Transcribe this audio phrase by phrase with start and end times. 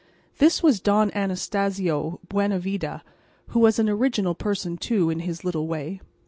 [0.39, 3.03] This was Don Anastacio Buenavida,
[3.49, 6.01] who was an original person too in his little way.